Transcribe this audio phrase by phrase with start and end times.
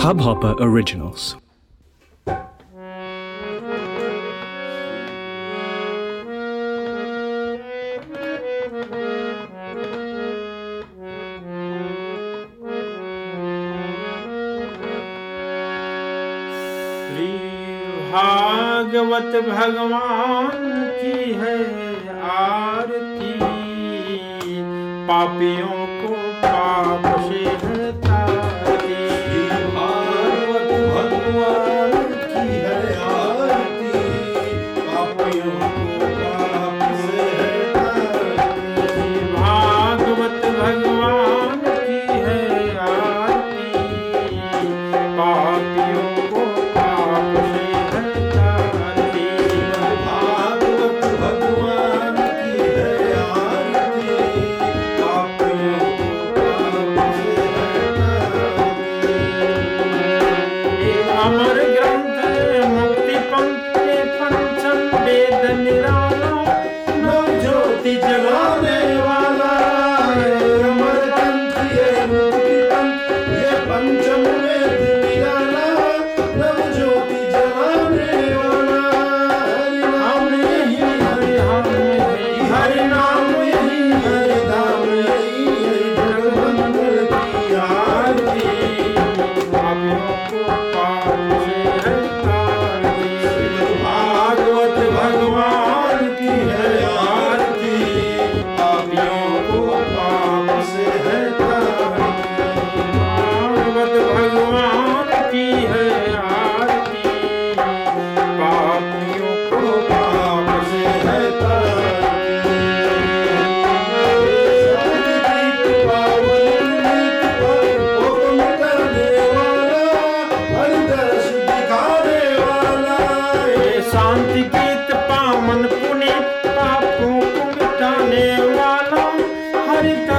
[0.00, 1.36] Hubhopper Originals.
[18.10, 20.64] Bhagavat भगवान
[21.00, 21.58] की है
[22.30, 23.32] आरती
[25.08, 27.49] पापियों को पाप से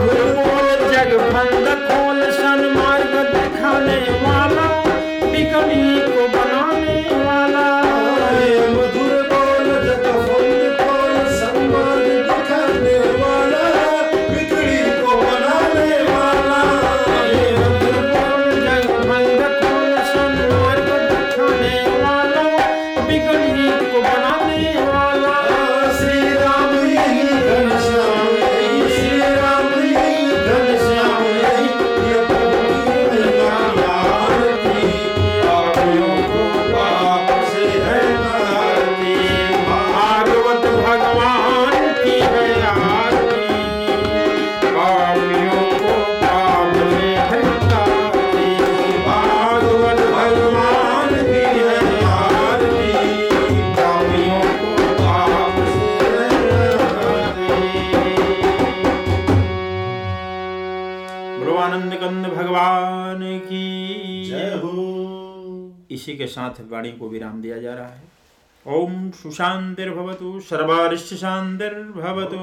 [0.00, 3.98] भूल जग फंद खोल सन्मार्ग दिखाने
[65.92, 68.02] इसी के साथ वाणी को विराम दिया जा रहा है।
[68.66, 72.42] ओम सुशांतिर्भवतु सर्वारिष्ट शांतिर्भवतु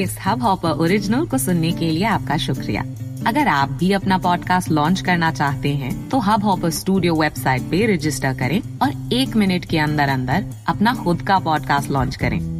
[0.00, 2.82] इस हब हॉपर ओरिजिनल को सुनने के लिए आपका शुक्रिया।
[3.26, 7.94] अगर आप भी अपना पॉडकास्ट लॉन्च करना चाहते हैं, तो हब हॉपर स्टूडियो वेबसाइट पे
[7.94, 12.59] रजिस्टर करें और एक मिनट के अंदर अंदर अपना खुद का पॉडकास्ट लॉन्च करें।